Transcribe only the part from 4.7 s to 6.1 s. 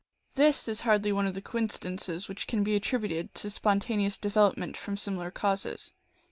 from similar causes.